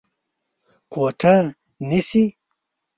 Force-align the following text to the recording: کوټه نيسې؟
کوټه 0.91 1.35
نيسې؟ 1.87 2.23